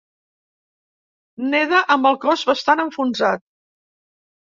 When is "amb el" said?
1.95-2.17